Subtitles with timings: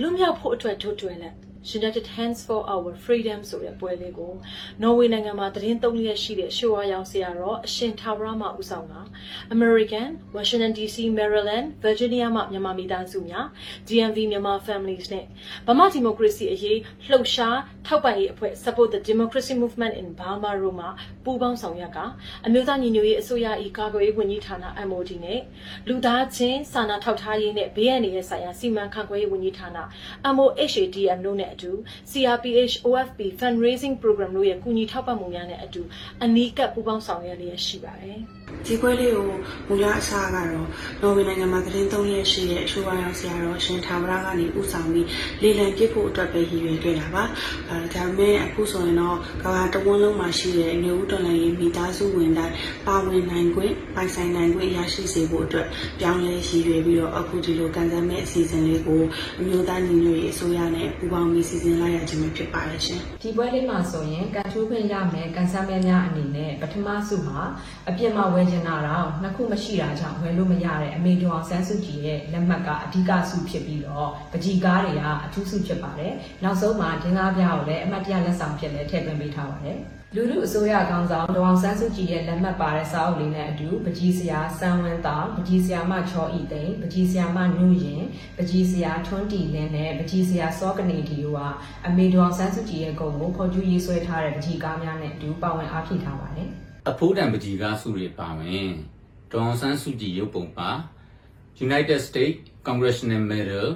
[0.00, 1.34] လွတ်မြောက်ဖို့အတွက်တို့တွင်လက်
[1.80, 4.32] United Hands for Our Freedom ဆိုတဲ့ပွဲလေးကို
[4.82, 9.00] နော်ဝေနိုင်ငံမှာသတင်းသုံးရက်ရှိတဲ့ရှိုးဝါရောင်ဆရာတော်အရှင်ထာဝရမှဦးဆောင်တာ
[9.56, 13.46] American, Washington DC, Maryland, Virginia မှမြန်မာမိသားစုများ
[13.88, 15.24] DMV မြန်မာ families နဲ့
[15.66, 16.78] ဗမာဒီမိုကရေစီအရေး
[17.10, 20.86] လှုပ်ရှားထောက်ပံ့ရေးအဖွဲ့ Support the Democracy Movement in Burma တို့မှ
[21.24, 21.98] ပူးပေါင်းဆောင်ရွက်က
[22.46, 23.46] အမျိုးသားညီညွတ်ရေးအစိုးရ၏
[23.78, 24.56] ကာကွယ်ရေးဝန်ကြီးဌာန
[24.88, 25.40] MOD နဲ့
[25.88, 29.68] လူသားချင်းစာနာထောက်ထားရေးနဲ့ဘေးအန္တရာယ်ဆိုင်ရာစီမံခန့်ခွဲရေးဝန်ကြီးဌာန
[30.36, 31.72] MOHADM တို့နဲ့အတူ
[32.10, 35.82] CRPH OFP Fundraising Program တို့ရဲ့ကူညီထောက်ပံ့မှုများနဲ့အတူ
[36.24, 38.20] အနီးကပ်ပူးပေါင်းဆောင်ရွက်လျက်ရှိပါတယ်။
[38.66, 39.24] ဒီပွဲလေးကို
[39.68, 40.48] မူလအစားကတော့
[41.02, 45.08] နော်ဝေနိုင်ငံမှာသတင်းသုံးရက်ရှိတဲ့အချိုးဝါရောင်ဆရာတော်ရှင်ထာဝရကနေဥဆောင်ပြီး
[45.42, 47.24] လေလံပြစ်ဖို့အတွက်ပဲရည်ရွယ်ခဲ့တာပါ
[47.70, 52.54] အဲဒါပေမဲ့အခုဆိုရင်တော့ကမ္ဘာတဝန်းလုံးမှာရှိတဲ့နေဦးတော်လိုင်းရေးမိသားစုဝင်တိုင်း
[52.86, 55.66] ပါဝင်နိုင်ခွင့်ပိုင်ဆိုင်နိုင်ခွင့်ရရှိစေဖို့အတွက်
[56.00, 59.02] ပြောင်းလဲရည်ရွယ်ပြီးတော့အခုဒီလိုကန်ဆယ်မဲ့အစီအစဉ်လေးကို
[59.38, 67.40] အမျိုးသားညီညွတ်ရေးအစိုးရနဲ့ပူးပေါင်းပြီးစီစဉ်လိုက်ရခြင်းပဲဖြစ်ပါတယ်ရှင်ဒီပွဲလေးမှာဆိုရင်ကန်ထူးခွင့်ရမယ်ကန်ဆယ်မဲများအနေနဲ့ပထမဆုမှာ
[67.88, 76.12] အပြစ်မှာဝယ်ချင်တာတော့နှစ်ခုမရှိတာကြောင့်ဝယ်လို့မရတဲ့အမေတော်အောင်ဆန်းစုကြည်ရဲ့လက်မှတ်ကအဓိကဆုဖြစ်ပြီးတော့ပကြီးကားတွေကအထူးဆုဖြစ်ပါတယ်။
[76.44, 79.78] နောက်ဆုံးမှာဒင်းသားပြားကိုလည်းအမတ်တရလက်ဆောင်ဖြစ်လည်းထည့်သွင်းပေးထားပါတယ်။
[80.14, 88.02] လူလူအစိုးရကောင်းဆောင်ဒေါအောင်ဆန်းစုကြည်ရဲ့လက်မှတ်ပါတဲ့စာအုပ်လေးနဲ့အတူပကြီးစရာစံဝင်းသားပကြီးစရာမချောဤသိန်းပကြီးစရာမနုရင်
[88.38, 91.42] ပကြီးစရာထွန်းတီလင်းနဲ့ပကြီးစရာစောကနေဒီတို့က
[91.86, 96.48] အမေဒေါအောင်ဆန်းစုကြည်ရဲ့ဂုဏ်ကိုဖော်ကျူးရေးဆွဲထားတဲ့ပကြီးကားများနဲ့အတူပါဝင်အားဖြည့်ထားပါတယ်။
[96.90, 98.68] အဖိုးတန်ပကြီးကားစုတွေပါဝင်
[99.32, 100.70] ဒေါအောင်ဆန်းစုကြည်ရုပ်ပုံပါ
[101.66, 103.68] United States Congressional Medal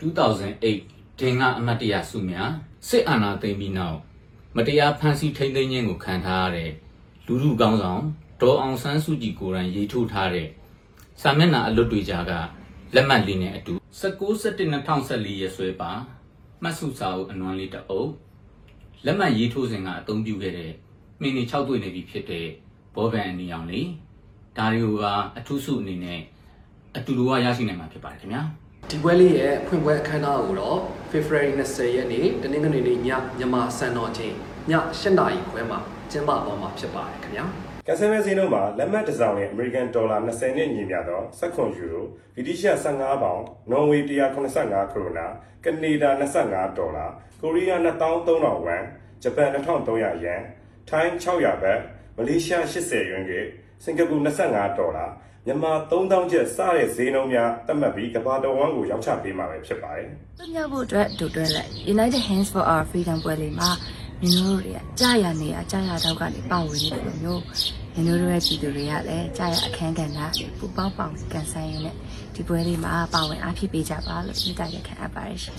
[0.00, 2.50] 2008ဒင်ကအမတ်တရဆုများ
[2.88, 3.98] စစ်အာဏာသိမ်းပြီးနောက်
[4.56, 6.70] မတရားဖမ်းဆီးထိန်းသိမ်းခြင်းကိုခံထားရတဲ့
[7.26, 8.02] လူလူကောင်းဆောင်
[8.40, 10.48] ဒေါအောင်ဆန်းစုကြည်ကိုယ်တိုင်ရေးထိုးထားတဲ့
[11.22, 12.32] စာမျက်နှာအလွတ်တွေကြားက
[12.94, 15.90] လက်မှတ်လေးနဲ့အတူ19/17/2014ရက်စွဲပါ
[16.62, 18.10] မှတ်စုစာအုပ်အနွမ်းလေးတစ်အုပ်
[19.04, 20.72] လက်မှတ်ရေးထိုးစဉ်ကအသုံးပြုခဲ့တဲ့
[21.20, 22.46] မိနစ်6တွေ့နေပြီဖြစ်တဲ့
[22.94, 23.88] ဘောဗန်အနီအောင်လေး
[24.56, 25.06] ဒါတွေကိုက
[25.38, 26.20] အထူးစုအနေနဲ့
[26.96, 28.42] အတူတူကရရှိနိုင်မှာဖြစ်ပါတယ်ခင်ဗျာ
[28.94, 30.78] ဒီပွဲလေးရဲ့ဖွင့်ပွဲအခမ်းအနားကိုတော့
[31.10, 33.08] February 20ရက်နေ့တနင်္ဂနွေနေ့ည
[33.38, 34.34] မြန်မာစံတော်ချိန်
[34.70, 35.78] ည8နာရီခွဲမှာ
[36.10, 37.44] ကျင်းပသွားမှာဖြစ်ပါတယ်ခင်ဗျာ
[37.86, 42.04] ကက်ဆယ်မဲဈေးနှုန်းမှာလက်မှတ်တစ်စောင်နဲ့ American Dollar 20နဲ့ညီမျှသော16ယူရို
[42.34, 45.26] ဗြိတိရှ15ပေါင်နော်ဝေ185ခရိုနာ
[45.64, 46.10] ကနေဒါ
[46.46, 47.06] 25ဒေါ်လာ
[47.40, 48.82] ကိုရီးယား2300ဝမ်
[49.22, 50.42] ဂျပန်2300ယန်
[50.88, 51.80] ထိုင်း600ဘတ်
[52.16, 53.32] မလေးရှား80ယွမ်က
[53.84, 54.16] စင်ကာပူ
[54.48, 55.06] 25ဒေါ်လာ
[55.46, 60.08] မြန်မာ3000ကျပ်စတဲ့ဈေးနှုန်းများသတ်မှတ်ပြီးကမ္ဘာတော်ဝန်ကိုရောင်းချပေးမှာပဲဖြစ်ပါတယ်
[60.38, 63.70] လွတ်မြောက်ဖို့အတွက်ဒုတွဲလက် United Hands for Our Freedom ပွဲလေးမှာ
[64.20, 67.42] မင်းတို့တွေကကြာရနေရကြာရတော့ကနေပါဝင်နေတယ်လို့မျိုး
[67.94, 70.18] မင်းတို့ရဲ့ပြည်သူတွေကလည်းကြာရအခန်းကဏ္ဍ
[70.58, 71.96] ပူပေါင်းပေါင်းကန်ဆိုင်ရင်းနဲ့
[72.34, 75.58] ဒီပွဲလေးမှာပါဝင်အားဖြစ်ပေးကြပါလို့မြစ်တာရက်ခံအပ်ပါတယ်ရှင်